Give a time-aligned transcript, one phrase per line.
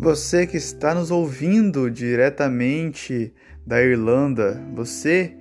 [0.00, 3.34] Você que está nos ouvindo diretamente
[3.66, 5.34] da Irlanda, você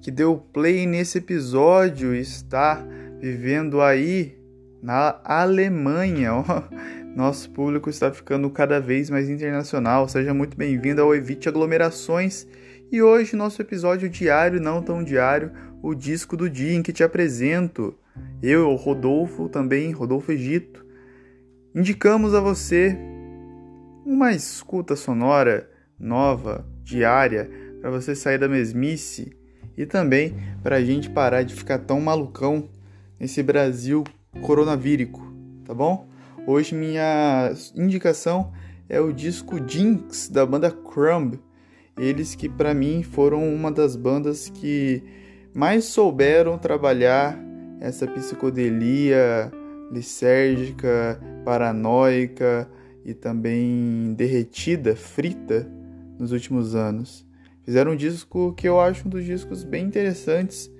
[0.00, 2.80] que deu play nesse episódio e está
[3.18, 4.38] vivendo aí
[4.80, 6.30] na Alemanha.
[7.16, 10.08] Nosso público está ficando cada vez mais internacional.
[10.08, 12.46] Seja muito bem-vindo ao Evite Aglomerações.
[12.92, 15.50] E hoje, nosso episódio diário, não tão diário,
[15.82, 17.98] o disco do dia em que te apresento.
[18.40, 20.86] Eu, o Rodolfo, também, Rodolfo Egito,
[21.74, 22.96] indicamos a você
[24.04, 25.68] uma escuta sonora
[25.98, 27.50] nova, diária,
[27.80, 29.34] para você sair da mesmice
[29.76, 32.68] e também para a gente parar de ficar tão malucão
[33.18, 34.04] nesse Brasil
[34.42, 35.26] coronavírico,
[35.64, 36.08] tá bom?
[36.46, 38.52] Hoje minha indicação
[38.88, 41.40] é o disco Jinx da banda Crumb.
[41.96, 45.02] Eles que para mim foram uma das bandas que
[45.54, 47.38] mais souberam trabalhar
[47.80, 49.50] essa psicodelia
[49.90, 52.68] lisérgica, paranoica,
[53.04, 55.68] e também derretida, frita
[56.18, 57.26] nos últimos anos.
[57.64, 60.70] Fizeram um disco que eu acho um dos discos bem interessantes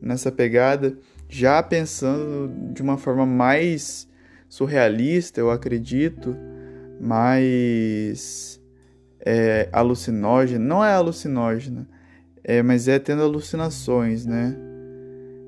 [0.00, 0.96] nessa pegada,
[1.28, 4.08] já pensando de uma forma mais
[4.48, 6.36] surrealista, eu acredito,
[7.00, 8.60] mais
[9.20, 10.64] é, alucinógena.
[10.64, 11.88] Não é alucinógena,
[12.44, 14.56] é, mas é tendo alucinações, né?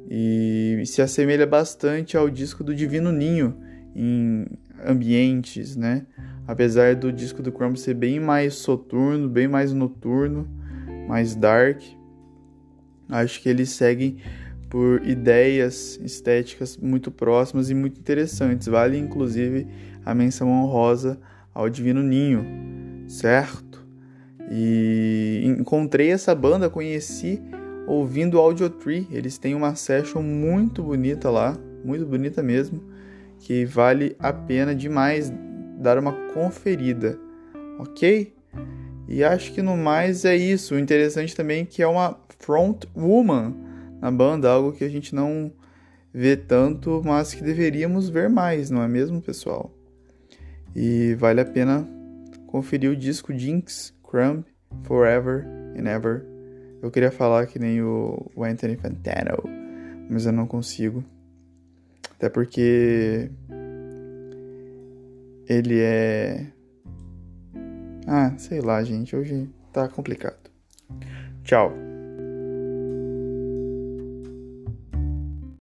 [0.09, 3.57] E se assemelha bastante ao disco do Divino Ninho
[3.95, 4.47] em
[4.85, 6.07] ambientes, né?
[6.47, 10.47] Apesar do disco do Chrome ser bem mais soturno, bem mais noturno,
[11.09, 11.81] mais dark,
[13.09, 14.19] acho que eles seguem
[14.69, 18.67] por ideias estéticas muito próximas e muito interessantes.
[18.67, 19.67] Vale inclusive
[20.05, 21.19] a menção honrosa
[21.55, 22.45] ao Divino Ninho,
[23.09, 23.87] certo?
[24.51, 27.41] E encontrei essa banda, conheci
[27.87, 29.07] ouvindo o Audio Tree.
[29.11, 32.83] Eles têm uma session muito bonita lá, muito bonita mesmo
[33.45, 35.31] que vale a pena demais
[35.79, 37.19] dar uma conferida,
[37.79, 38.35] ok?
[39.07, 40.75] E acho que no mais é isso.
[40.75, 43.55] O interessante também é que é uma front woman
[44.01, 45.53] na banda, algo que a gente não
[46.13, 49.71] vê tanto, mas que deveríamos ver mais, não é mesmo, pessoal?
[50.75, 51.87] E vale a pena
[52.47, 54.43] conferir o disco Jinx, Crumb,
[54.85, 55.47] Forever
[55.79, 56.25] and Ever.
[56.81, 59.43] Eu queria falar que nem o Anthony Fantano,
[60.09, 61.05] mas eu não consigo.
[62.25, 63.31] Até porque
[65.47, 66.47] ele é.
[68.07, 69.15] Ah, sei lá, gente.
[69.15, 70.51] Hoje tá complicado.
[71.43, 71.71] Tchau.